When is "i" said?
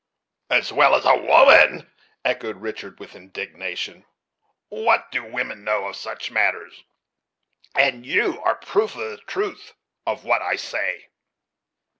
10.41-10.55